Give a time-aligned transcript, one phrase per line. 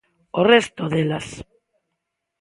[0.39, 1.27] O resto delas.